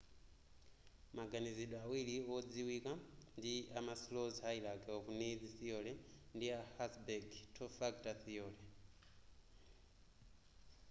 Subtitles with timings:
[1.17, 2.91] maganizidwe awiri wodziwika
[3.37, 5.93] ndi a maslows hierachy of needs theory
[6.35, 8.59] ndi a hertzberg two factor theory